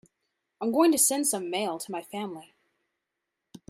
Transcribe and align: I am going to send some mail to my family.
I 0.59 0.65
am 0.65 0.71
going 0.71 0.91
to 0.93 0.97
send 0.97 1.27
some 1.27 1.51
mail 1.51 1.77
to 1.77 1.91
my 1.91 2.01
family. 2.01 2.55